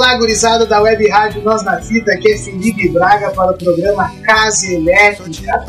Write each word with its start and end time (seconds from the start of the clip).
Olá, 0.00 0.16
gurizada 0.16 0.64
da 0.64 0.80
Web 0.80 1.06
Rádio 1.10 1.42
Nós 1.42 1.62
na 1.62 1.78
Fita, 1.82 2.12
aqui 2.12 2.32
é 2.32 2.38
Felipe 2.38 2.88
Braga 2.88 3.32
para 3.32 3.50
o 3.50 3.58
programa 3.58 4.10
Casa 4.22 4.72
Elétrica, 4.72 5.62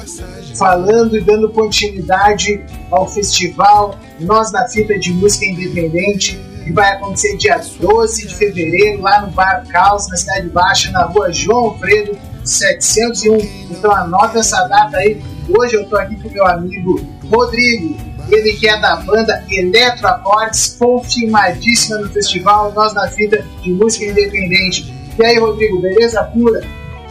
falando 0.58 1.18
e 1.18 1.22
dando 1.22 1.50
continuidade 1.50 2.64
ao 2.90 3.10
festival 3.10 4.00
Nós 4.22 4.50
na 4.54 4.66
Fita 4.70 4.98
de 4.98 5.12
Música 5.12 5.46
Independente, 5.48 6.40
que 6.64 6.72
vai 6.72 6.94
acontecer 6.94 7.36
dia 7.36 7.60
12 7.82 8.28
de 8.28 8.34
fevereiro, 8.34 9.02
lá 9.02 9.20
no 9.20 9.32
Bar 9.32 9.68
Caos, 9.68 10.08
na 10.08 10.16
Cidade 10.16 10.48
Baixa, 10.48 10.92
na 10.92 11.04
rua 11.04 11.30
João 11.34 11.66
Alfredo, 11.66 12.18
701. 12.46 13.38
Então 13.70 13.92
anota 13.92 14.40
essa 14.40 14.66
data 14.66 14.96
aí. 14.96 15.22
Hoje 15.50 15.76
eu 15.76 15.82
estou 15.82 16.00
aqui 16.00 16.16
com 16.16 16.30
meu 16.30 16.48
amigo 16.48 17.06
Rodrigo, 17.30 17.98
ele 18.32 18.54
que 18.54 18.68
é 18.68 18.80
da 18.80 18.96
banda 18.98 19.44
Eletroacordes, 19.50 20.76
confirmadíssima 20.80 21.98
no 21.98 22.10
festival 22.10 22.72
Nós 22.74 22.94
na 22.94 23.08
Fita 23.08 23.46
de 23.62 23.72
Música 23.72 24.06
Independente. 24.06 24.94
E 25.20 25.26
aí, 25.26 25.38
Rodrigo, 25.38 25.82
beleza 25.82 26.24
pura? 26.24 26.62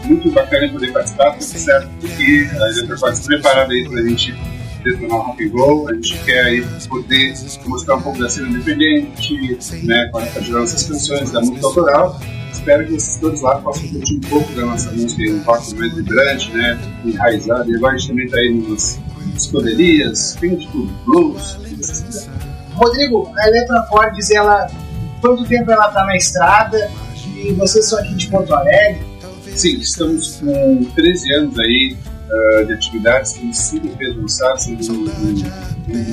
Muito 0.05 0.31
bacana 0.31 0.69
poder 0.73 0.93
participar, 0.93 1.33
tudo 1.33 1.45
certo, 1.45 1.89
porque 2.01 2.49
a 2.53 2.69
Eletroacordes 2.71 3.27
preparada 3.27 3.73
aí 3.73 3.89
para 3.89 4.01
a 4.01 4.09
gente 4.09 4.35
detonar 4.83 5.19
o 5.19 5.23
rock 5.23 5.45
and 5.45 5.53
roll, 5.53 5.89
a 5.91 5.95
gente 5.95 6.19
quer 6.25 6.45
aí 6.45 6.67
poder 6.89 7.35
mostrar 7.67 7.97
um 7.97 8.03
pouco 8.03 8.19
da 8.19 8.29
cena 8.29 8.49
independente, 8.49 9.59
né, 9.85 10.09
com 10.11 10.19
as 10.19 10.49
nossas 10.49 10.85
canções 10.85 11.31
da 11.31 11.41
música 11.41 11.67
autoral, 11.67 12.19
espero 12.51 12.87
que 12.87 12.93
vocês 12.93 13.19
todos 13.19 13.43
lá 13.43 13.57
possam 13.57 13.89
curtir 13.89 14.17
um 14.17 14.21
pouco 14.21 14.53
da 14.55 14.65
nossa 14.65 14.91
música, 14.93 15.23
um 15.23 15.43
rock 15.43 15.75
mais 15.75 15.95
vibrante, 15.95 16.51
né, 16.53 16.81
enraizado, 17.05 17.71
e 17.71 17.77
agora 17.77 17.95
a 17.95 17.99
gente 17.99 18.09
também 18.09 18.25
está 18.25 18.39
aí 18.39 18.55
nas 18.69 18.99
escuderias, 19.35 20.37
tem 20.41 20.57
tipo 20.57 20.87
blues, 21.05 21.59
Rodrigo, 22.75 23.31
a 23.37 23.49
Eletroacordes, 23.49 24.31
ela, 24.31 24.67
quanto 25.21 25.45
tempo 25.45 25.71
ela 25.71 25.89
está 25.89 26.05
na 26.05 26.17
estrada 26.17 26.91
e 27.37 27.53
vocês 27.53 27.87
são 27.87 27.99
aqui 27.99 28.15
de 28.15 28.29
Porto 28.29 28.55
Alegre? 28.55 29.05
Sim, 29.55 29.79
estamos 29.79 30.37
com 30.37 30.85
13 30.95 31.35
anos 31.35 31.59
aí 31.59 31.97
uh, 32.31 32.67
de 32.67 32.73
atividades, 32.73 33.33
temos 33.33 33.59
cinco 33.59 33.89
EPs 33.89 34.17
lançados, 34.17 34.65
temos 34.65 34.89
uma, 34.89 35.13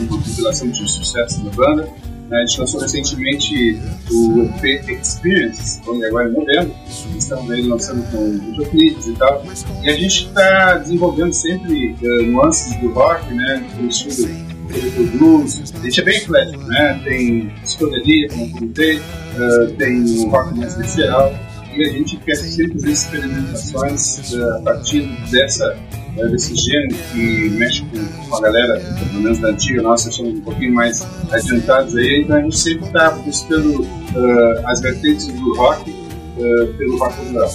compilação 0.10 0.70
de 0.70 0.90
sucesso 0.90 1.42
da 1.44 1.52
banda. 1.52 1.88
A 2.30 2.40
gente 2.40 2.60
lançou 2.60 2.82
recentemente 2.82 3.80
o 4.12 4.44
EP 4.62 4.90
Experience, 4.90 5.80
agora 6.06 6.30
em 6.30 6.34
novembro. 6.34 6.76
Estamos 7.18 7.50
aí 7.50 7.62
lançando 7.62 8.04
com 8.12 8.32
videoclipes 8.38 9.08
e 9.08 9.14
tal. 9.14 9.46
E 9.82 9.90
a 9.90 9.94
gente 9.94 10.28
está 10.28 10.78
desenvolvendo 10.78 11.32
sempre 11.32 11.96
uh, 12.02 12.24
nuances 12.24 12.76
do 12.82 12.92
rock, 12.92 13.34
né? 13.34 13.66
Do 13.80 13.88
estilo 13.88 14.28
do 14.28 15.18
blues. 15.18 15.74
A 15.74 15.80
gente 15.80 16.02
é 16.02 16.04
bem 16.04 16.18
eclético, 16.18 16.64
né? 16.64 17.02
Tem 17.06 17.50
psicodelia, 17.62 18.28
como 18.28 18.46
eu 18.46 18.52
comentei, 18.52 18.98
uh, 18.98 19.74
tem 19.78 20.02
um 20.02 20.30
rock 20.30 20.54
mais 20.58 20.76
visceral. 20.76 21.34
E 21.78 21.84
a 21.84 21.92
gente 21.92 22.18
quer 22.18 22.36
sempre 22.36 22.74
fazer 22.74 22.92
experimentações 22.92 24.34
uh, 24.34 24.58
a 24.58 24.62
partir 24.62 25.04
dessa 25.30 25.78
né, 26.16 26.28
desse 26.30 26.56
gênero 26.56 26.96
que 27.12 27.50
mexe 27.52 27.86
com, 27.86 28.36
a 28.36 28.42
galera, 28.42 28.80
pelo 28.80 29.22
menos 29.22 29.38
da 29.38 29.50
antiga, 29.50 29.84
nossa, 29.84 30.12
somos 30.12 30.40
um 30.40 30.42
pouquinho 30.42 30.74
mais 30.74 31.06
adiantados 31.32 31.96
aí, 31.96 32.24
então 32.24 32.36
a 32.36 32.42
gente 32.42 32.58
sempre 32.58 32.88
está 32.88 33.12
buscando 33.12 33.82
uh, 33.84 34.68
as 34.68 34.82
vertentes 34.82 35.28
do 35.28 35.56
rock 35.56 35.92
uh, 35.92 36.74
pelo 36.78 36.98
rock 36.98 37.14
rural. 37.28 37.54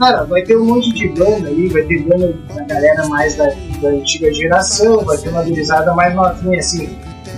Cara, 0.00 0.24
vai 0.24 0.42
ter 0.42 0.56
um 0.56 0.64
monte 0.64 0.92
de 0.92 1.08
banda 1.08 1.48
aí, 1.48 1.68
vai 1.68 1.82
ter 1.82 2.02
banda 2.02 2.32
da 2.52 2.64
galera 2.64 3.06
mais 3.06 3.36
da, 3.36 3.46
da 3.80 3.90
antiga 3.90 4.32
geração, 4.34 5.04
vai 5.04 5.18
ter 5.18 5.28
uma 5.28 5.42
gurizada 5.42 5.94
mais 5.94 6.14
novinha, 6.14 6.58
assim. 6.58 6.88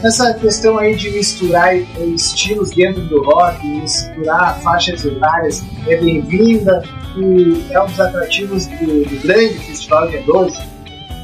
Essa 0.02 0.34
questão 0.34 0.78
aí 0.78 0.96
de 0.96 1.10
misturar 1.10 1.76
estilos 1.76 2.72
dentro 2.72 3.02
do 3.06 3.22
rock, 3.22 3.64
misturar 3.66 4.60
faixas 4.60 5.04
etárias 5.04 5.62
é 5.86 5.96
bem-vinda 5.96 6.82
e 7.16 7.72
é 7.72 7.80
um 7.80 7.86
dos 7.86 8.00
atrativos 8.00 8.66
do, 8.66 9.04
do 9.04 9.22
grande 9.22 9.58
festival 9.60 10.10
de 10.10 10.18
12 10.20 10.72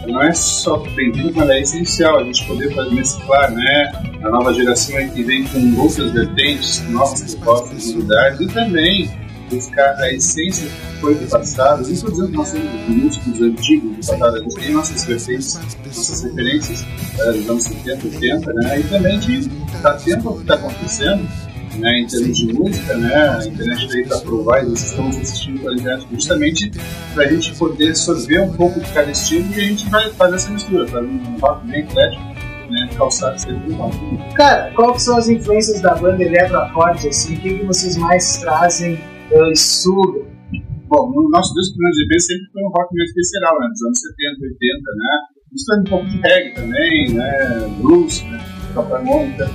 não 0.09 0.23
é 0.23 0.33
só 0.33 0.79
bem-vindo, 0.79 1.35
mas 1.35 1.51
é 1.51 1.61
essencial 1.61 2.19
a 2.19 2.25
gente 2.25 2.47
poder 2.47 2.75
fazer 2.75 2.95
mesclar, 2.95 3.53
né? 3.53 3.93
A 4.23 4.31
nova 4.31 4.55
geração 4.55 4.97
que 5.11 5.23
vem 5.23 5.45
com 5.45 5.81
outras 5.81 6.11
vertentes, 6.13 6.81
novas 6.89 7.35
propostas, 7.35 7.93
novidades 7.93 8.41
e 8.41 8.47
também 8.47 9.11
buscar 9.51 9.95
a 9.97 10.13
essência 10.13 10.69
que 10.69 11.01
foi 11.01 11.15
do 11.15 11.27
passado. 11.27 11.83
Não 11.83 11.93
estou 11.93 12.11
dizendo 12.11 12.31
que 12.31 12.37
nós 12.37 12.55
músicos 12.89 13.41
antigos 13.41 13.91
do 13.91 13.97
passado, 13.97 14.37
a 14.37 14.43
gente 14.43 14.55
tem 14.57 14.73
nossas 14.73 15.05
vertentes, 15.05 15.55
nossas 15.85 16.23
referências 16.23 16.83
uh, 16.83 17.33
dos 17.33 17.51
anos 17.51 17.65
70, 17.65 18.07
80, 18.07 18.53
né? 18.53 18.81
E 18.81 18.85
também 18.85 19.19
de 19.19 19.39
estar 19.39 19.91
atento 19.91 20.29
ao 20.29 20.35
que 20.35 20.43
está 20.43 20.55
acontecendo 20.55 21.29
né, 21.79 22.01
em 22.01 22.07
termos 22.07 22.37
de 22.37 22.53
música, 22.53 22.97
né, 22.97 23.29
a 23.29 23.47
internet 23.47 23.87
veio 23.89 24.09
para 24.09 24.19
provar 24.19 24.63
e 24.63 24.67
vocês 24.67 24.91
estão 24.91 25.09
assistindo 25.09 25.61
pela 25.61 25.75
internet 25.75 26.07
justamente 26.13 26.73
para 27.15 27.25
a 27.25 27.29
gente 27.29 27.55
poder 27.55 27.91
absorver 27.91 28.41
um 28.41 28.53
pouco 28.53 28.81
de 28.81 28.91
cada 28.93 29.11
estilo 29.11 29.47
e 29.55 29.61
a 29.61 29.65
gente 29.65 29.89
vai 29.89 30.11
fazer 30.11 30.37
essa 30.37 30.51
mistura, 30.51 30.87
fazer 30.89 31.07
um 31.07 31.39
rock 31.41 31.67
bem 31.67 31.81
eclético, 31.81 32.23
né, 32.71 32.89
calçado 32.97 33.41
sempre 33.41 33.73
rock. 33.75 33.97
Cara, 34.35 34.73
quais 34.75 35.03
são 35.03 35.17
as 35.17 35.29
influências 35.29 35.81
da 35.81 35.95
banda 35.95 36.23
Eletroacordes, 36.23 37.07
assim, 37.07 37.35
o 37.35 37.41
que, 37.41 37.59
que 37.59 37.65
vocês 37.65 37.97
mais 37.97 38.39
trazem 38.39 38.99
sugam? 39.55 40.27
Bom, 40.89 41.13
no 41.15 41.29
nosso 41.31 41.55
disco 41.55 41.75
primeiros 41.75 41.99
GP 41.99 42.21
sempre 42.21 42.47
foi 42.53 42.63
um 42.63 42.69
rock 42.69 42.95
meio 42.95 43.05
especial, 43.05 43.61
né, 43.61 43.69
dos 43.69 43.83
anos 43.83 44.01
70, 44.01 44.43
80, 44.43 44.95
né, 44.97 45.19
misturando 45.53 45.83
um 45.83 45.91
pouco 45.91 46.07
de 46.07 46.17
reggae 46.17 46.55
também, 46.55 47.13
né, 47.13 47.77
blues, 47.81 48.23
né, 48.23 48.39
Papai 48.75 49.05
Mônica, 49.05 49.51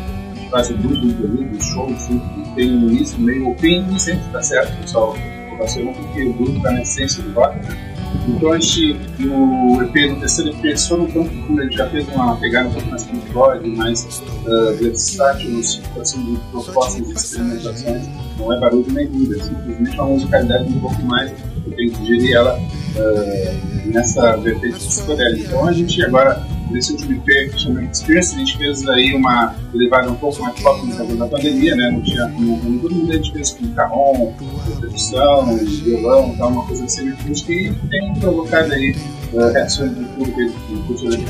faz 0.52 0.70
o 0.70 0.78
blues 0.78 1.00
do 1.00 1.14
período, 1.16 1.58
o 1.58 1.62
show, 1.62 1.90
sempre 1.98 2.56
tem 2.56 2.78
um 2.78 2.90
início, 2.90 3.20
meio 3.20 3.50
o 3.50 3.58
fim, 3.58 3.84
e 3.96 4.00
sempre 4.00 4.26
está 4.28 4.42
certo, 4.44 4.80
pessoal. 4.82 5.16
Porque 5.58 6.24
o 6.24 6.34
blues 6.34 6.56
está 6.58 6.72
na 6.72 6.82
essência 6.82 7.24
do 7.24 7.32
rock, 7.32 7.56
né? 7.56 7.93
Então 8.28 8.52
a 8.52 8.60
gente, 8.60 8.94
no 9.20 9.84
EP, 9.84 10.12
no 10.12 10.20
terceiro 10.20 10.52
EP, 10.52 10.78
só 10.78 10.98
no 10.98 11.08
campo 11.12 11.60
a 11.60 11.64
gente 11.64 11.78
já 11.78 11.90
fez 11.90 12.08
uma 12.10 12.36
pegada 12.38 12.70
um 12.70 12.74
pouco 12.74 12.90
mais 12.90 13.04
Floyd, 13.32 13.70
mais 13.70 14.24
uh, 14.46 14.78
versátil, 14.78 15.64
situação 15.64 16.24
de 16.24 16.38
propostas 16.52 17.08
de 17.08 17.14
experimentações. 17.14 18.04
Não 18.38 18.54
é 18.54 18.60
barulho 18.60 18.86
nem 18.92 19.06
é 19.06 19.44
simplesmente 19.44 19.96
uma 19.96 20.06
musicalidade 20.06 20.66
um 20.66 20.80
pouco 20.80 21.02
mais, 21.04 21.32
eu 21.66 21.74
tenho 21.74 21.92
que 21.92 22.02
digerir 22.02 22.36
ela 22.36 22.60
uh, 22.60 23.90
nessa 23.92 24.38
vertente 24.38 24.76
psicodélica. 24.76 25.48
Então 25.48 25.68
a 25.68 25.74
gente 25.74 26.04
agora 26.04 26.53
nesse 26.74 26.92
último 26.94 27.14
EP 27.14 27.52
que 27.52 27.60
chama 27.60 27.84
Experience, 27.84 28.36
a 28.36 28.40
gente 28.40 28.58
fez 28.58 28.88
aí 28.90 29.14
uma 29.14 29.56
levada 29.74 30.12
um 30.12 30.16
pouco 30.16 30.42
mais 30.42 30.60
pop 30.60 30.86
no 30.86 30.96
caso 30.96 31.16
da 31.16 31.28
pandemia, 31.28 31.76
né? 31.76 31.92
Não 31.92 32.02
tinha 32.02 32.28
não, 32.28 32.60
todo 32.80 32.96
mundo 32.96 33.12
a 33.12 33.16
gente 33.16 33.32
fez 33.32 33.52
com 33.52 33.68
carrom, 33.74 34.34
percussão, 34.82 35.56
violão, 35.58 36.36
tal, 36.38 36.50
uma 36.50 36.66
coisa 36.66 36.86
assim 36.86 37.10
acústica 37.12 37.54
e 37.54 37.74
tem 37.90 38.14
provocado 38.20 38.74
aí 38.74 38.96
uh, 39.34 39.52
reações 39.52 39.92
do 39.92 40.04
público 40.16 40.40
do 40.70 40.84
cultura 40.88 41.18
de 41.18 41.26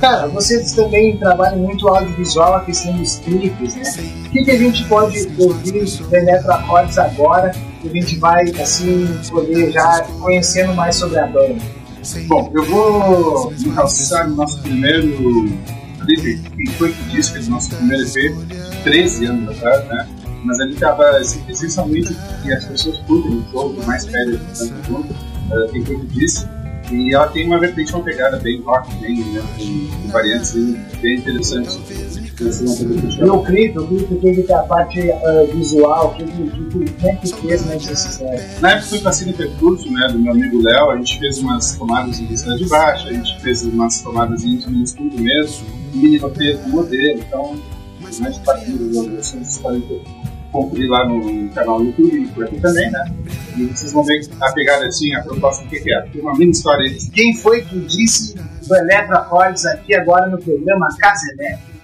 Cara, 0.00 0.26
vocês 0.28 0.72
também 0.72 1.16
trabalham 1.18 1.58
muito 1.58 1.86
audiovisual, 1.88 2.54
a 2.54 2.60
questão 2.60 2.96
dos 2.96 3.16
clipes, 3.16 3.74
né? 3.74 3.82
O 4.26 4.30
que, 4.30 4.44
que 4.44 4.50
a 4.50 4.58
gente 4.58 4.84
pode 4.84 5.28
ouvir 5.38 5.84
da 6.10 6.18
Eletro 6.18 6.52
Acordes 6.52 6.98
agora? 6.98 7.50
Que 7.80 7.88
a 7.88 7.92
gente 7.92 8.16
vai, 8.18 8.44
assim, 8.60 9.08
poder 9.30 9.70
já 9.72 10.02
conhecendo 10.20 10.74
mais 10.74 10.96
sobre 10.96 11.18
a 11.18 11.26
banda. 11.26 11.77
Bom, 12.26 12.50
eu 12.54 12.64
vou 12.64 13.50
me 13.50 13.72
calçar 13.72 14.28
no 14.28 14.36
nosso 14.36 14.60
primeiro 14.62 15.48
clipe, 16.04 16.38
que 16.50 16.72
foi 16.72 16.92
que 16.92 17.04
disse 17.04 17.32
que 17.32 17.38
é 17.38 17.42
o 17.42 17.50
nosso 17.50 17.74
primeiro 17.74 18.04
EP, 18.04 18.34
13 18.84 19.26
anos 19.26 19.56
atrás, 19.56 19.84
né? 19.88 20.08
Mas 20.44 20.58
ele 20.60 20.74
estava 20.74 21.20
essencialmente 21.20 22.16
que 22.42 22.52
as 22.52 22.64
pessoas 22.64 22.98
curtem 22.98 23.32
o 23.32 23.52
jogo 23.52 23.84
mais 23.84 24.04
velho 24.04 24.38
do 24.38 24.92
mundo, 24.92 25.14
uh, 25.50 25.72
que 25.72 25.84
foi 25.84 25.98
que 25.98 26.06
disse, 26.06 26.46
e 26.90 27.14
ela 27.14 27.28
tem 27.28 27.46
uma 27.46 27.58
vertente, 27.58 27.92
uma 27.92 28.04
pegada 28.04 28.38
bem 28.38 28.62
rock, 28.62 28.94
bem, 28.96 29.22
né, 29.24 29.42
com 29.58 30.08
variantes 30.08 30.52
bem 31.00 31.18
interessantes. 31.18 31.78
E 32.40 33.24
o 33.24 33.42
clipe, 33.42 33.78
o 33.78 33.86
clipe 33.86 34.14
teve 34.16 34.52
a 34.52 34.62
parte 34.62 35.00
uh, 35.00 35.46
visual, 35.52 36.14
que, 36.14 36.24
que, 36.24 36.50
que, 36.50 36.92
como 36.92 37.08
é 37.08 37.16
que 37.16 37.34
fez 37.34 37.66
nessa 37.66 37.96
série? 37.96 38.60
Na 38.60 38.72
época 38.72 38.86
foi 38.86 39.00
passando 39.00 39.36
percurso 39.36 39.92
né, 39.92 40.08
do 40.08 40.18
meu 40.18 40.32
amigo 40.32 40.62
Léo, 40.62 40.90
a 40.90 40.96
gente 40.96 41.18
fez 41.18 41.38
umas 41.38 41.76
tomadas 41.76 42.18
de 42.18 42.68
baixo, 42.68 43.08
a 43.08 43.12
gente 43.12 43.40
fez 43.40 43.64
umas 43.64 44.00
tomadas 44.00 44.44
em 44.44 44.58
no 44.68 44.84
estúdio 44.84 45.20
mesmo, 45.20 45.66
um 45.94 45.98
mini 45.98 46.18
roteiro 46.18 46.58
com 46.58 46.68
modelo, 46.68 47.20
então 47.20 47.56
mais 48.20 48.36
de 48.36 48.40
4 48.44 48.70
mil 48.70 49.16
vocês 49.16 49.58
podem 49.58 50.02
conferir 50.52 50.90
lá 50.90 51.06
no 51.06 51.48
canal 51.50 51.78
do 51.78 51.86
YouTube 51.86 52.22
e 52.22 52.28
por 52.28 52.44
aqui 52.44 52.60
também, 52.60 52.90
né? 52.90 53.14
E 53.56 53.66
vocês 53.66 53.92
vão 53.92 54.02
ver 54.02 54.20
a 54.40 54.52
pegada 54.52 54.86
assim, 54.86 55.14
a 55.14 55.22
proposta 55.22 55.64
do 55.64 55.70
que 55.70 55.92
é. 55.92 56.00
Tem 56.02 56.20
uma 56.20 56.34
mini 56.34 56.52
história 56.52 56.88
aí. 56.88 56.98
Quem 57.10 57.36
foi 57.36 57.62
que 57.62 57.78
disse 57.80 58.34
do 58.34 58.76
Eletroacordes 58.76 59.66
aqui 59.66 59.94
agora 59.94 60.28
no 60.28 60.38
programa 60.38 60.88
Casa 60.98 61.22
Elétrica? 61.32 61.77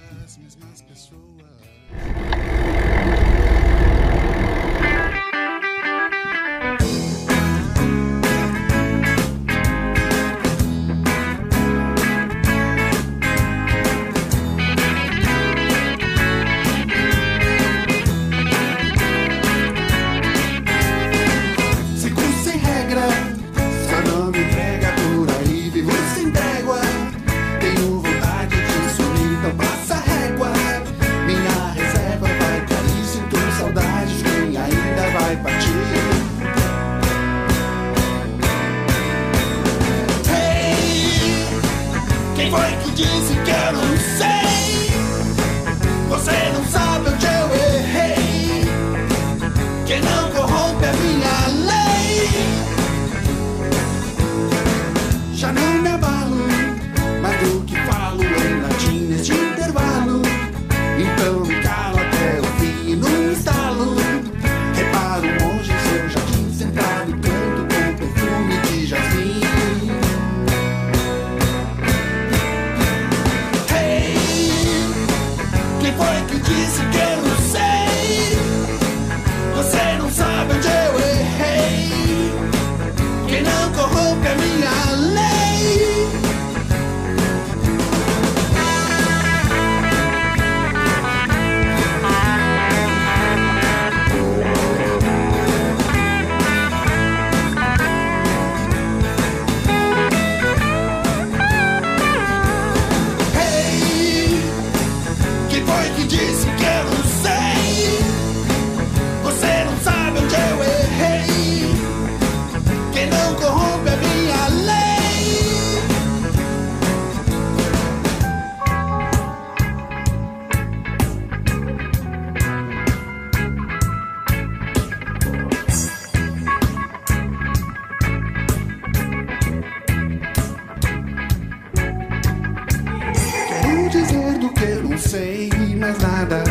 Não 134.94 135.00
sei 135.00 135.50
mais 135.76 135.98
nada. 135.98 136.44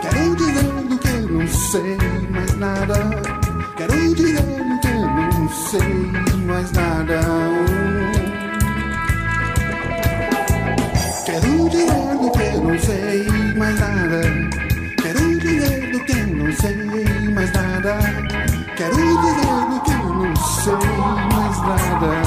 Quero 0.00 0.36
dizer 0.36 0.98
que 1.00 1.08
eu 1.08 1.28
não 1.28 1.48
sei 1.48 1.96
mais 2.30 2.56
nada. 2.58 2.94
Quero 3.76 4.14
dizer 4.14 4.44
que 4.82 4.88
eu 4.88 5.00
não 5.00 5.48
sei 5.48 5.80
mais 6.46 6.70
nada. 6.70 7.20
Quero 11.24 11.68
dizer 11.68 12.30
que 12.30 12.42
eu 12.54 12.62
não 12.62 12.78
sei 12.78 13.26
mais 13.56 13.80
nada. 13.80 14.20
Quero 15.02 15.38
dizer 15.40 16.04
que 16.04 16.12
eu 16.12 16.26
não 16.36 16.52
sei 16.52 17.30
mais 17.34 17.52
nada. 17.52 17.98
Quero 18.76 18.94
dizer 18.94 19.80
que 19.84 19.90
eu 19.90 20.14
não 20.14 20.36
sei 20.36 20.72
mais 21.34 21.58
nada. 21.62 22.25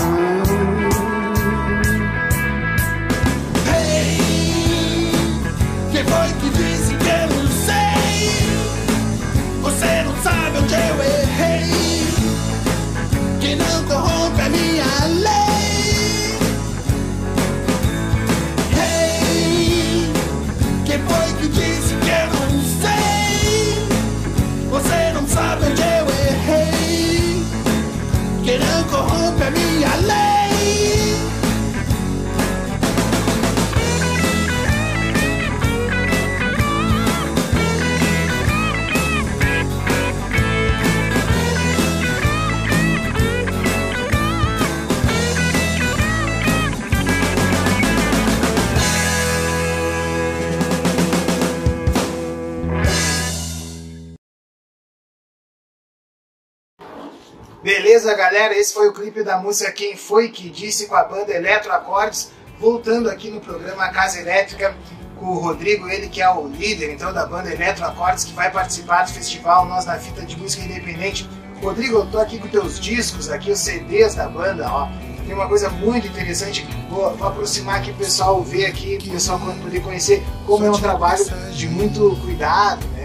Beleza, 57.69 58.15
galera? 58.15 58.57
Esse 58.57 58.73
foi 58.73 58.87
o 58.87 58.93
clipe 58.93 59.21
da 59.21 59.37
música 59.37 59.71
Quem 59.71 59.95
Foi 59.95 60.29
Que 60.29 60.49
Disse 60.49 60.87
com 60.87 60.95
a 60.95 61.03
banda 61.03 61.31
Eletro 61.31 61.71
Acordes. 61.71 62.31
Voltando 62.59 63.07
aqui 63.07 63.29
no 63.29 63.39
programa 63.39 63.89
Casa 63.89 64.19
Elétrica 64.19 64.75
com 65.19 65.27
o 65.27 65.37
Rodrigo, 65.37 65.87
ele 65.87 66.09
que 66.09 66.19
é 66.19 66.27
o 66.33 66.47
líder 66.47 66.91
então 66.91 67.13
da 67.13 67.27
banda 67.27 67.53
Eletro 67.53 67.85
Acordes, 67.85 68.23
que 68.23 68.33
vai 68.33 68.49
participar 68.49 69.03
do 69.03 69.11
festival 69.11 69.67
Nós 69.67 69.85
na 69.85 69.99
Fita 69.99 70.25
de 70.25 70.35
Música 70.35 70.63
Independente. 70.63 71.29
Rodrigo, 71.61 71.97
eu 71.97 72.05
tô 72.07 72.17
aqui 72.17 72.39
com 72.39 72.47
teus 72.47 72.79
discos, 72.79 73.29
aqui 73.29 73.51
os 73.51 73.59
CDs 73.59 74.15
da 74.15 74.27
banda, 74.27 74.67
ó. 74.67 74.89
Tem 75.23 75.35
uma 75.35 75.47
coisa 75.47 75.69
muito 75.69 76.07
interessante, 76.07 76.67
vou, 76.89 77.15
vou 77.17 77.27
aproximar 77.27 77.81
aqui 77.81 77.91
o 77.91 77.95
pessoal 77.95 78.41
ver 78.41 78.65
aqui, 78.65 78.97
o 78.99 79.11
pessoal 79.11 79.39
poder 79.39 79.83
conhecer 79.83 80.23
como 80.47 80.65
é 80.65 80.71
um 80.71 80.79
trabalho 80.81 81.23
de 81.51 81.69
muito 81.69 82.17
cuidado, 82.23 82.83
né? 82.95 82.98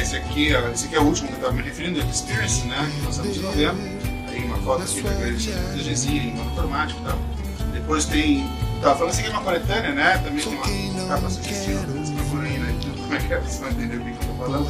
Esse 0.00 0.16
aqui, 0.16 0.52
esse 0.72 0.86
aqui 0.86 0.96
é 0.96 1.00
o 1.00 1.04
último 1.04 1.28
que 1.28 1.34
eu 1.34 1.38
estava 1.38 1.52
me 1.52 1.62
referindo, 1.62 2.00
é 2.00 2.04
Experience, 2.04 2.66
né? 2.66 2.90
Que 3.00 3.10
estamos 3.10 3.36
em 3.36 3.40
novembro. 3.40 3.76
Tem 4.28 4.44
uma 4.44 4.58
foto 4.58 4.82
aqui 4.82 5.02
da 5.02 5.10
DGzinha 5.74 6.22
em 6.22 6.34
monoformático 6.34 7.00
e 7.00 7.04
tal. 7.04 7.18
Depois 7.72 8.04
tem. 8.04 8.44
Tava 8.82 8.96
falando, 8.96 9.12
esse 9.12 9.20
aqui 9.20 9.30
é 9.30 9.32
uma 9.32 9.42
coletânea, 9.42 9.92
né? 9.92 10.18
Também 10.18 10.44
tem 10.44 10.54
uma, 10.54 11.08
capa 11.08 11.30
sugestiva, 11.30 11.80
vocês 11.86 12.10
procurem 12.10 12.52
aí, 12.52 12.58
né? 12.58 12.74
Como 12.96 13.14
é 13.14 13.18
que 13.18 13.32
é? 13.32 13.38
Vocês 13.38 13.58
vão 13.60 13.70
entender 13.70 13.96
o 13.96 14.00
que 14.00 14.10
eu 14.10 14.16
tô 14.16 14.44
falando. 14.44 14.64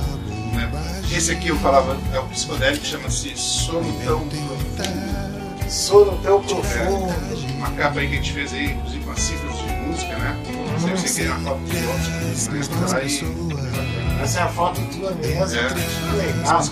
Né? 0.54 1.02
Esse 1.16 1.32
aqui 1.32 1.48
eu 1.48 1.56
falava, 1.58 1.98
é 2.12 2.18
o 2.18 2.24
psicodélico, 2.26 2.84
chama-se 2.84 3.36
Sono 3.36 3.92
Tão 4.04 4.28
Profundo. 4.28 5.70
Sono 5.70 6.18
tão 6.22 6.42
profundo. 6.42 7.10
É, 7.10 7.52
uma 7.56 7.70
capa 7.72 7.98
aí 7.98 8.08
que 8.08 8.14
a 8.14 8.16
gente 8.16 8.32
fez 8.32 8.52
aí, 8.52 8.72
inclusive 8.72 9.04
com 9.04 9.10
as 9.10 9.20
cifras 9.20 9.56
de 9.56 9.64
música, 9.64 10.18
né? 10.18 10.36
Sempre 10.78 10.98
você 10.98 11.24
quer 11.24 11.30
uma 11.30 11.50
foto 11.50 11.64
de 11.64 11.86
outros, 11.86 12.48
né? 12.48 12.60
Tá 12.90 12.96
aí, 12.98 14.03
Essa 14.22 14.40
é 14.40 14.42
a 14.42 14.48
foto 14.48 14.80
tua 14.92 15.10
mesmo. 15.12 15.56
É. 15.56 15.68
Que 15.68 16.16
legal. 16.16 16.62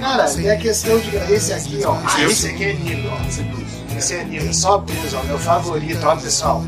Cara, 0.00 0.30
tem 0.30 0.50
a 0.50 0.56
questão 0.56 0.98
de. 0.98 1.16
Esse 1.32 1.52
aqui, 1.52 1.82
ó. 1.84 1.96
Ah, 2.04 2.22
esse 2.22 2.48
aqui 2.48 2.64
é 2.64 2.72
lindo, 2.72 3.08
ó. 3.08 3.96
Esse 3.96 4.14
é 4.14 4.24
lindo. 4.24 4.54
Só 4.54 4.78
blues, 4.78 5.14
ó. 5.14 5.22
Meu 5.24 5.38
favorito, 5.38 6.04
ó, 6.04 6.16
pessoal. 6.16 6.64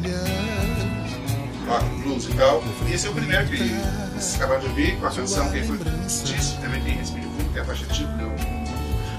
rock, 1.69 1.85
blues 2.03 2.25
e 2.25 2.35
tal. 2.35 2.63
E 2.87 2.95
esse 2.95 3.07
é 3.07 3.11
o 3.11 3.15
primeiro 3.15 3.47
que 3.47 3.59
vocês 4.15 4.37
acabaram 4.37 4.61
de 4.61 4.67
ouvir, 4.69 4.97
com 4.99 5.07
a 5.07 5.11
canção 5.11 5.51
que 5.51 5.63
foi 5.63 5.79
disse, 6.25 6.57
também 6.57 6.81
tem 6.83 6.95
Respiro 6.95 7.25
Fundo, 7.25 7.53
que 7.53 7.59
é 7.59 7.63
a 7.63 7.65
faixa 7.65 7.85
título, 7.87 8.31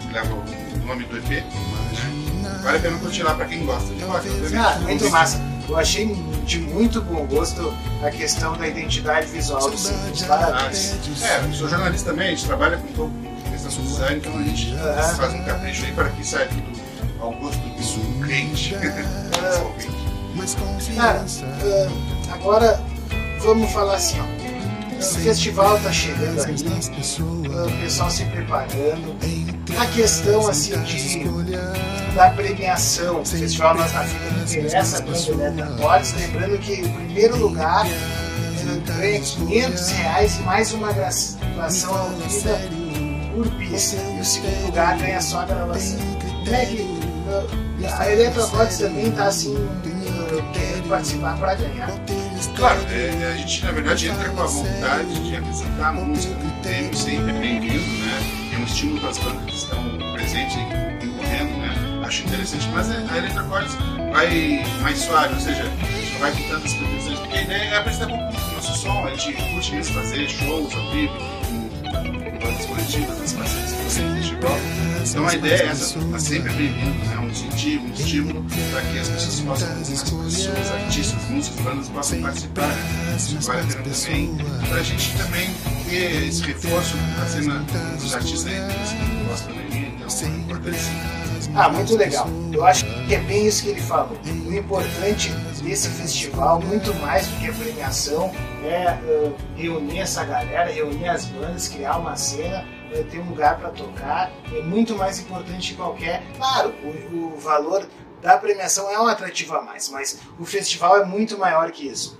que 0.02 0.14
leva 0.14 0.34
o 0.34 0.88
nome 0.88 1.04
do 1.04 1.18
EP. 1.18 1.30
Né? 1.30 2.62
Vale 2.64 2.78
a 2.78 2.82
pena 2.82 2.98
curtir 2.98 3.24
lá 3.24 3.36
pra 3.36 3.46
quem 3.46 3.66
gosta 3.66 3.94
de 3.94 4.04
rock. 4.04 4.28
obviamente. 4.30 4.56
Ah, 4.56 4.80
muito 4.80 5.10
massa. 5.12 5.40
Eu 5.68 5.78
achei 5.78 6.16
de 6.46 6.60
muito 6.60 7.02
bom 7.02 7.26
gosto 7.26 7.74
a 8.02 8.10
questão 8.10 8.56
da 8.58 8.68
identidade 8.68 9.28
visual 9.28 9.70
do 9.70 9.78
simples. 9.78 10.24
Ah, 10.24 10.28
Parabéns. 10.28 10.96
é, 11.22 11.46
eu 11.46 11.54
sou 11.54 11.68
jornalista 11.68 12.12
também, 12.12 12.28
a 12.28 12.30
gente 12.32 12.46
trabalha 12.46 12.78
com 12.78 12.88
todo 12.94 13.28
questão 13.52 13.84
de 13.84 13.90
design, 13.90 14.18
então 14.18 14.38
a 14.38 14.44
gente 14.44 14.74
Aham. 14.76 15.16
faz 15.16 15.34
um 15.34 15.44
capricho 15.44 15.86
aí 15.86 15.92
para 15.92 16.10
que 16.10 16.26
saia 16.26 16.48
tudo 16.48 16.80
ao 17.20 17.32
gosto 17.34 17.60
do 17.60 18.24
cliente. 18.24 18.76
Cara, 20.96 21.26
ah, 21.44 22.34
agora 22.34 22.80
vamos 23.42 23.72
falar 23.72 23.96
assim, 23.96 24.18
ó. 24.20 24.38
O 25.00 25.04
festival 25.04 25.80
tá 25.80 25.92
chegando 25.92 26.42
aí, 26.44 26.56
o 26.56 27.82
pessoal 27.82 28.10
se 28.10 28.26
preparando. 28.26 29.16
A 29.80 29.86
questão 29.88 30.48
assim 30.48 30.80
de 30.82 31.00
da 32.18 32.32
premiação, 32.32 33.22
o 33.22 33.26
festival 33.26 33.76
Nós 33.76 33.94
na 33.94 34.04
Fita 34.04 34.46
que 34.48 34.60
interessa 34.60 35.06
Eletro 35.06 35.64
Acordes, 35.64 36.14
lembrando 36.14 36.58
que 36.58 36.82
o 36.82 36.94
primeiro 36.94 37.38
lugar 37.38 37.86
eh, 37.86 38.82
ganha 38.88 39.20
500 39.20 39.90
reais 39.92 40.38
e 40.38 40.42
mais 40.42 40.74
uma 40.74 40.92
gravação 40.92 41.96
ao 41.96 42.10
vida 42.10 42.60
por 43.36 43.48
pista. 43.60 43.98
E 43.98 44.20
o 44.20 44.26
segundo 44.26 44.66
lugar 44.66 44.98
ganha 44.98 45.22
só 45.22 45.42
a 45.42 45.46
gravação. 45.46 46.00
Como 46.44 46.56
é 46.56 46.66
que 46.66 46.98
a 48.00 48.12
Eletrocortes 48.12 48.80
também 48.80 49.10
está 49.10 49.26
assim, 49.26 49.56
querendo 50.54 50.90
participar 50.90 51.38
para 51.38 51.54
ganhar. 51.54 51.92
Claro, 52.56 52.80
é, 52.90 53.32
a 53.32 53.36
gente 53.36 53.64
na 53.64 53.72
verdade 53.72 54.08
entra 54.08 54.30
com 54.30 54.42
a 54.42 54.48
vontade 54.48 55.20
de 55.24 55.36
apresentar 55.36 55.90
a 55.90 55.94
música 55.94 56.34
do 56.34 56.64
tempo, 56.64 56.96
sempre 56.96 57.30
é 57.30 57.40
bem-vindo, 57.40 58.06
né? 58.06 58.47
É 58.58 58.60
um 58.60 58.64
estímulo 58.64 59.00
para 59.02 59.10
as 59.12 59.20
bandas 59.20 59.46
que 59.46 59.56
estão 59.56 59.84
presentes 60.14 60.56
e 60.56 61.08
correndo, 61.10 61.58
né? 61.60 62.02
Acho 62.04 62.26
interessante, 62.26 62.68
mas 62.70 62.90
a 62.90 63.18
Eletrocortes 63.18 63.76
vai 64.12 64.66
mais 64.82 64.98
suave, 64.98 65.36
ou 65.36 65.40
seja, 65.40 65.64
vai 66.20 66.32
com 66.32 66.42
tantas 66.50 66.74
pretensões, 66.74 67.20
porque 67.20 67.38
a 67.38 67.42
ideia 67.44 67.64
é 67.70 67.78
apresentar 67.78 68.16
o 68.16 68.54
nosso 68.54 68.76
som, 68.82 69.06
a 69.06 69.16
gente 69.16 69.34
curte 69.54 69.76
mesmo 69.76 69.94
fazer 69.94 70.28
shows 70.28 70.74
ao 70.74 70.92
vivo, 70.92 71.14
em 71.52 72.40
bandas 72.40 72.66
coletivas, 72.66 73.20
nas 73.20 73.34
parcerias. 73.34 73.77
Então 75.10 75.26
a 75.26 75.34
ideia 75.34 75.64
é 75.64 75.66
essa, 75.68 75.98
tá 76.00 76.20
sempre 76.20 76.52
bem-vindo, 76.54 77.06
né? 77.06 77.18
um 77.20 77.30
incentivo, 77.30 77.88
um 77.88 77.94
estímulo 77.94 78.46
para 78.72 78.82
que 78.82 79.00
as 79.00 79.08
pessoas 79.08 79.40
possam, 79.40 79.72
as 79.72 79.90
pessoas, 79.90 80.48
artistas, 80.72 81.30
músicos, 81.30 81.62
bandas 81.62 81.90
possam 81.90 82.22
participar. 82.22 82.70
Isso 83.16 83.40
vale 83.40 83.62
a 83.62 83.64
pena 83.64 83.84
também, 83.84 84.38
para 84.68 84.78
a 84.78 84.84
gente 84.84 85.18
também 85.18 85.50
ter 85.90 86.28
esse 86.28 86.44
reforço 86.44 86.98
na 87.18 87.26
cena 87.26 87.66
dos 87.96 88.14
artistas 88.14 88.52
aí, 88.52 89.26
pós-pandemia, 89.28 89.88
então 89.88 90.08
é 90.08 90.38
importante 90.38 90.80
ah, 91.56 91.70
muito 91.70 91.96
legal. 91.96 92.28
Eu 92.52 92.66
acho 92.66 92.86
que 92.86 93.16
é 93.16 93.20
bem 93.20 93.48
isso 93.48 93.64
que 93.64 93.70
ele 93.70 93.82
falou. 93.82 94.18
O 94.46 94.54
importante 94.54 95.32
desse 95.64 95.90
festival, 95.90 96.62
muito 96.62 96.94
mais 96.96 97.28
do 97.28 97.40
que 97.40 97.48
a 97.48 97.54
premiação, 97.54 98.32
é 98.64 98.92
uh, 98.92 99.34
reunir 99.56 100.00
essa 100.00 100.24
galera, 100.24 100.72
reunir 100.72 101.08
as 101.08 101.26
bandas, 101.26 101.68
criar 101.68 101.98
uma 101.98 102.16
cena, 102.16 102.64
uh, 103.00 103.04
ter 103.06 103.20
um 103.20 103.30
lugar 103.30 103.58
para 103.58 103.70
tocar. 103.70 104.32
É 104.54 104.62
muito 104.62 104.96
mais 104.96 105.20
importante 105.20 105.72
que 105.72 105.78
qualquer. 105.78 106.24
Claro, 106.38 106.74
o, 106.84 107.36
o 107.36 107.40
valor 107.40 107.88
da 108.22 108.38
premiação 108.38 108.90
é 108.90 109.00
um 109.00 109.08
atrativo 109.08 109.56
a 109.56 109.62
mais, 109.62 109.90
mas 109.90 110.20
o 110.40 110.46
festival 110.46 110.98
é 110.98 111.06
muito 111.06 111.38
maior 111.38 111.72
que 111.72 111.88
isso. 111.88 112.18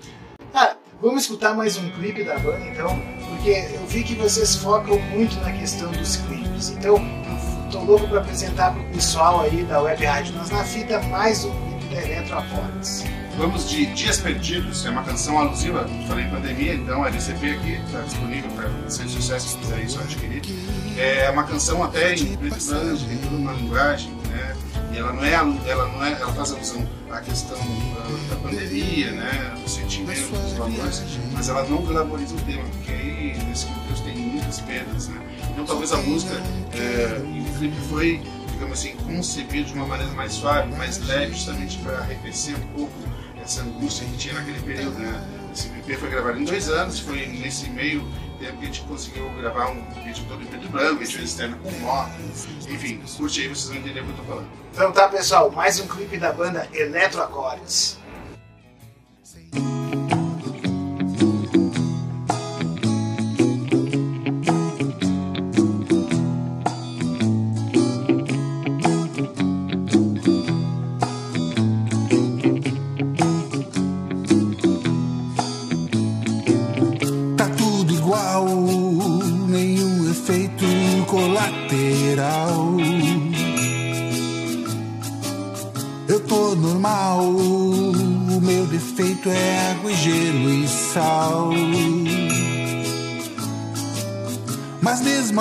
Ah, 0.54 0.76
vamos 1.02 1.24
escutar 1.24 1.54
mais 1.56 1.78
um 1.78 1.90
clipe 1.92 2.24
da 2.24 2.38
banda 2.40 2.66
então, 2.68 3.00
porque 3.30 3.50
eu 3.50 3.86
vi 3.88 4.04
que 4.04 4.16
vocês 4.16 4.56
focam 4.56 5.00
muito 5.00 5.36
na 5.42 5.52
questão 5.52 5.92
dos 5.92 6.18
clipes. 6.18 6.70
Então, 6.70 6.98
Tô 7.72 7.80
louco 7.80 8.08
para 8.08 8.20
apresentar 8.20 8.74
pro 8.74 8.84
pessoal 8.86 9.42
aí 9.42 9.64
da 9.64 9.82
Web 9.82 10.06
Rádio 10.06 10.34
Nós 10.36 10.50
na 10.50 10.64
Fita 10.64 11.02
mais 11.04 11.44
um 11.44 11.52
clipe 11.52 11.94
da 11.94 12.02
Eletroacordes. 12.02 13.04
Vamos 13.38 13.70
de 13.70 13.86
Dias 13.94 14.20
Perdidos, 14.20 14.84
é 14.84 14.90
uma 14.90 15.04
canção 15.04 15.38
alusiva, 15.38 15.88
falei 16.08 16.26
em 16.26 16.30
pandemia, 16.32 16.74
então 16.74 17.04
a 17.04 17.08
LCP 17.08 17.52
aqui 17.52 17.74
está 17.74 18.02
disponível 18.02 18.50
para 18.50 18.90
ser 18.90 19.08
sucesso 19.08 19.50
se 19.50 19.58
quiser 19.60 19.84
isso 19.84 20.00
adquirir. 20.00 20.42
É 20.98 21.30
uma 21.30 21.44
canção 21.44 21.84
até 21.84 22.16
em 22.16 22.36
preto 22.36 22.58
e 22.60 22.66
branco, 22.66 22.98
toda 23.22 23.36
uma 23.36 23.54
linguagem, 23.54 24.12
né? 24.30 24.56
E 24.92 24.98
ela 24.98 25.14
não 25.14 25.24
é, 25.24 25.34
ela 25.34 25.88
não 25.88 26.04
é, 26.04 26.14
ela 26.14 26.34
faz 26.34 26.52
alusão 26.52 26.84
à 27.12 27.22
questão 27.22 27.60
da, 27.60 28.36
da 28.36 28.42
pandemia, 28.42 29.12
né? 29.12 29.56
Do 29.64 29.70
sentimento, 29.70 30.32
dos 30.32 30.54
valores, 30.54 31.04
mas 31.32 31.48
ela 31.48 31.64
não 31.66 31.84
glamoriza 31.84 32.34
o 32.34 32.40
tema, 32.40 32.64
porque 32.64 32.92
aí 32.92 33.38
nesse 33.48 33.68
contexto 33.68 34.04
tem 34.04 34.18
muitas 34.18 34.62
perdas, 34.62 35.10
né? 35.10 35.22
Então 35.52 35.64
talvez 35.64 35.92
a 35.92 35.98
música 35.98 36.34
é, 36.74 37.22
e 37.24 37.42
o 37.42 37.60
clipe 37.60 37.78
foi, 37.88 38.20
digamos 38.52 38.80
assim, 38.80 38.96
concebido 38.96 39.68
de 39.68 39.74
uma 39.76 39.86
maneira 39.86 40.12
mais 40.14 40.34
suave, 40.34 40.76
mais 40.76 40.98
leve, 41.06 41.34
justamente 41.34 41.78
para 41.78 42.00
arrefecer 42.00 42.56
um 42.56 42.68
pouco 42.76 43.17
essa 43.48 43.62
angústia 43.62 44.06
que 44.06 44.18
tinha 44.18 44.34
naquele 44.34 44.60
período, 44.62 45.00
né? 45.00 45.50
Esse 45.54 45.70
clipe 45.70 45.96
foi 45.96 46.10
gravado 46.10 46.38
em 46.38 46.44
dois 46.44 46.70
anos, 46.70 47.00
foi 47.00 47.26
nesse 47.28 47.70
meio 47.70 48.02
tempo 48.40 48.58
que 48.58 48.64
a 48.64 48.66
gente 48.66 48.82
conseguiu 48.82 49.30
gravar 49.40 49.70
um 49.70 49.82
vídeo 50.04 50.26
todo 50.28 50.44
em 50.44 50.46
preto 50.46 50.66
e 50.66 50.68
branco, 50.68 51.00
vídeo 51.00 51.24
externo 51.24 51.58
com 51.58 51.72
moto, 51.80 52.12
enfim, 52.70 53.02
curte 53.16 53.42
aí, 53.42 53.48
vocês 53.48 53.70
vão 53.70 53.78
entender 53.78 54.02
o 54.02 54.04
que 54.04 54.10
eu 54.12 54.16
tô 54.18 54.24
falando. 54.24 54.48
Então 54.74 54.92
tá 54.92 55.08
pessoal, 55.08 55.50
mais 55.50 55.80
um 55.80 55.88
clipe 55.88 56.18
da 56.18 56.34
banda 56.34 56.68
Eletroacordes. 56.74 57.98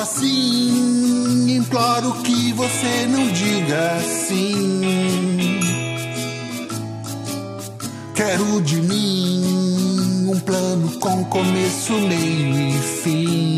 Assim. 0.06 1.56
Imploro 1.56 2.12
que 2.22 2.52
você 2.52 3.06
não 3.08 3.26
diga 3.28 3.96
assim. 3.96 5.60
Quero 8.14 8.62
de 8.62 8.76
mim 8.76 10.28
um 10.30 10.40
plano 10.40 10.90
com 10.98 11.24
começo, 11.24 11.92
meio 11.92 12.68
e 12.68 12.78
fim. 13.02 13.55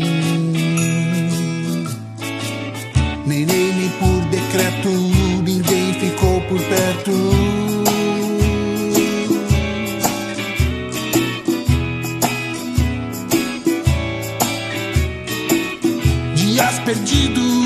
Por 6.79 7.03
perto. 7.03 7.39
perdidos, 16.85 17.58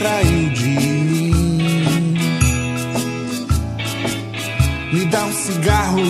extraiu 0.00 0.50
de 0.50 0.68
mim. 0.68 2.14
Me 4.92 5.04
dá 5.06 5.24
um 5.24 5.32
cigarro, 5.32 6.02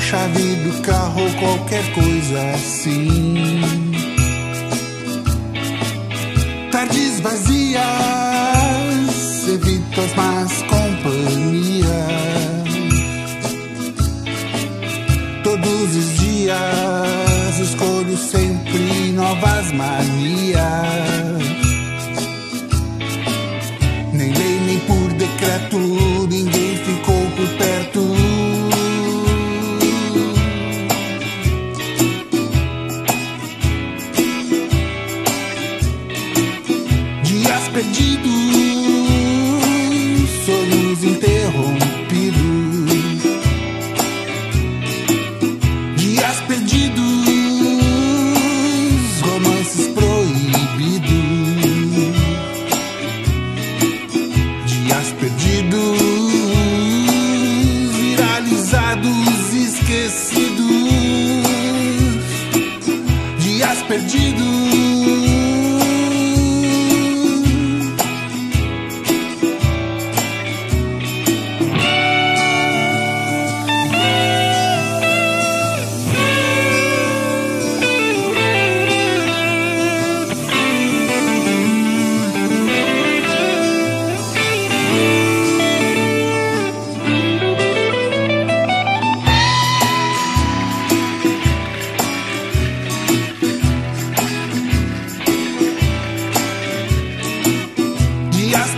chave 0.00 0.56
do 0.56 0.82
carro, 0.82 1.30
qualquer 1.38 1.84
coisa 1.92 2.40
assim. 2.54 3.60
Tardes 6.70 7.20
vazias, 7.20 7.82
evito 9.48 10.00
as 10.00 10.14
más 10.14 10.62
companhias. 10.62 11.94
Todos 15.42 15.96
os 15.96 16.18
dias 16.18 16.83
novas 19.24 19.72
manias. 19.72 20.93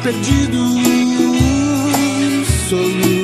perdidos. 0.07 0.77
Sou 2.69 3.16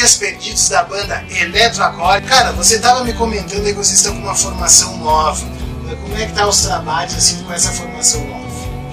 Dias 0.00 0.16
Perdidos 0.16 0.70
da 0.70 0.82
banda 0.82 1.22
Eletroacorde. 1.28 2.26
Cara, 2.26 2.52
você 2.52 2.78
tava 2.78 3.04
me 3.04 3.12
comentando 3.12 3.66
aí 3.66 3.72
que 3.74 3.78
vocês 3.78 3.98
estão 3.98 4.14
com 4.14 4.22
uma 4.22 4.34
formação 4.34 4.96
nova. 4.96 5.46
Como 6.00 6.16
é 6.16 6.24
que 6.24 6.32
tá 6.32 6.46
os 6.48 6.62
trabalhos 6.62 7.14
assim 7.14 7.42
com 7.42 7.52
essa 7.52 7.70
formação 7.70 8.26
nova? 8.26 8.48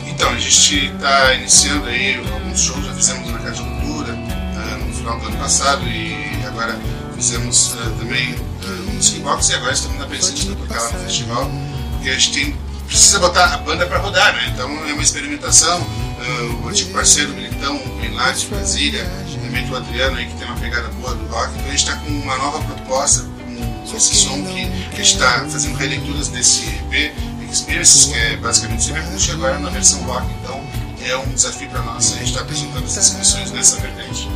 Então, 0.05 0.29
a 0.31 0.37
gente 0.37 0.87
está 0.87 1.33
iniciando 1.33 1.85
aí 1.85 2.17
alguns 2.17 2.59
shows, 2.59 2.85
já 2.85 2.93
fizemos 2.93 3.31
na 3.31 3.39
Casa 3.39 3.55
de 3.55 3.63
Cultura 3.63 4.15
uh, 4.15 4.85
no 4.85 4.93
final 4.93 5.17
do 5.17 5.27
ano 5.27 5.37
passado 5.37 5.87
e 5.87 6.45
agora 6.45 6.77
fizemos 7.15 7.75
uh, 7.75 7.91
também 7.99 8.33
uh, 8.33 8.93
Music 8.93 9.21
Box 9.21 9.47
e 9.47 9.53
agora 9.53 9.71
estamos 9.71 9.97
na 9.99 10.07
presença 10.07 10.33
de 10.33 10.55
tocar 10.57 10.81
lá 10.81 10.91
no 10.91 10.99
festival, 11.05 11.49
porque 11.93 12.09
a 12.09 12.13
gente 12.15 12.31
tem, 12.33 12.55
precisa 12.85 13.19
botar 13.19 13.45
a 13.53 13.57
banda 13.59 13.85
para 13.85 13.99
rodar, 13.99 14.33
né? 14.33 14.51
Então 14.53 14.69
é 14.85 14.91
uma 14.91 15.01
experimentação. 15.01 15.87
O 16.63 16.67
antigo 16.67 16.91
parceiro 16.91 17.33
Militão 17.33 17.79
vem 18.01 18.13
lá 18.13 18.31
de 18.31 18.45
Brasília, 18.47 19.09
também 19.57 19.69
o 19.69 19.75
Adriano 19.75 20.17
aí 20.17 20.25
que 20.25 20.35
tem 20.35 20.47
uma 20.47 20.57
pegada 20.57 20.87
boa 20.89 21.15
do 21.15 21.25
rock, 21.27 21.51
então 21.53 21.65
a 21.65 21.69
gente 21.69 21.79
está 21.79 21.95
com 21.95 22.09
uma 22.09 22.37
nova 22.37 22.59
proposta, 22.61 23.25
com 23.89 23.97
esse 23.97 24.15
som 24.15 24.43
que, 24.43 24.69
que 24.89 25.01
a 25.01 25.03
gente 25.03 25.13
está 25.13 25.45
fazendo 25.49 25.75
releituras 25.77 26.27
desse 26.27 26.65
EP 26.65 27.13
Experiences, 27.49 28.05
que 28.05 28.13
é 28.13 28.35
basicamente 28.35 28.83
Cyberpunk, 28.83 29.31
agora 29.31 29.59
na 29.59 29.69
versão 29.69 30.01
rock. 30.03 30.27
Então 30.41 30.61
é 31.01 31.15
um 31.15 31.29
desafio 31.29 31.69
para 31.69 31.81
nós 31.81 32.11
a 32.11 32.15
gente 32.17 32.25
estar 32.25 32.39
tá 32.39 32.45
apresentando 32.45 32.83
essas 32.83 33.09
canções 33.09 33.51
nessa 33.51 33.77
vertente. 33.77 34.27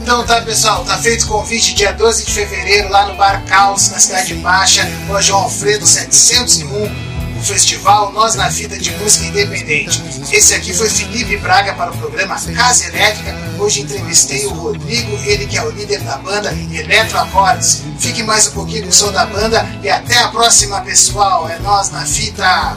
Então 0.00 0.24
tá 0.24 0.40
pessoal, 0.40 0.82
tá 0.84 0.96
feito 0.96 1.26
o 1.26 1.28
convite 1.28 1.74
dia 1.74 1.92
12 1.92 2.24
de 2.24 2.32
fevereiro 2.32 2.88
lá 2.88 3.06
no 3.06 3.14
Bar 3.16 3.44
Caos, 3.44 3.90
na 3.90 3.98
Cidade 3.98 4.32
Baixa, 4.34 4.88
Rua 5.06 5.20
João 5.20 5.42
Alfredo 5.42 5.86
701 5.86 6.66
o 6.66 7.09
festival 7.42 8.12
Nós 8.12 8.34
na 8.34 8.50
Fita 8.50 8.78
de 8.78 8.90
Música 8.92 9.26
Independente. 9.26 10.02
Esse 10.32 10.54
aqui 10.54 10.72
foi 10.72 10.88
Felipe 10.88 11.36
Braga 11.38 11.74
para 11.74 11.90
o 11.90 11.96
programa 11.96 12.36
Casa 12.54 12.86
Elétrica. 12.86 13.34
Hoje 13.58 13.82
entrevistei 13.82 14.46
o 14.46 14.54
Rodrigo, 14.54 15.16
ele 15.24 15.46
que 15.46 15.56
é 15.56 15.62
o 15.62 15.70
líder 15.70 16.00
da 16.00 16.16
banda 16.18 16.52
Eletroacordes. 16.52 17.82
Fique 17.98 18.22
mais 18.22 18.46
um 18.48 18.52
pouquinho 18.52 18.84
com 18.84 18.88
o 18.88 18.92
som 18.92 19.12
da 19.12 19.26
banda 19.26 19.66
e 19.82 19.88
até 19.88 20.18
a 20.18 20.28
próxima, 20.28 20.80
pessoal. 20.80 21.48
É 21.48 21.58
Nós 21.58 21.90
na 21.90 22.04
Fita. 22.06 22.76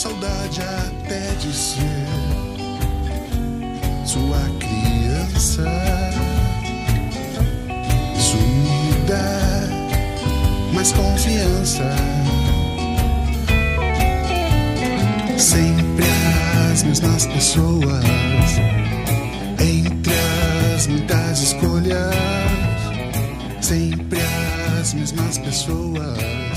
Saudade 0.00 0.62
até 0.62 1.34
de 1.34 1.52
ser 1.52 2.06
sua 4.06 4.40
criança 4.58 5.62
sumida, 8.18 9.68
mas 10.72 10.90
confiança. 10.92 11.84
Sempre 15.36 16.06
as 16.72 16.82
mesmas 16.82 17.26
pessoas 17.26 18.04
entre 19.60 20.14
as 20.74 20.86
muitas 20.86 21.42
escolhas. 21.42 22.14
Sempre 23.60 24.20
as 24.80 24.94
mesmas 24.94 25.36
pessoas. 25.36 26.49